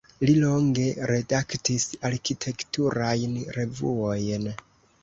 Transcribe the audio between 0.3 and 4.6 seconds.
longe redaktis arkitekturajn revuojn.